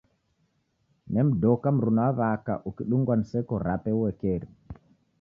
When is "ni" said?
3.17-3.25